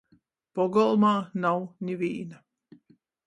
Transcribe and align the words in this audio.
Pogolmā 0.59 1.11
nav 1.45 1.61
nivīna. 1.89 2.41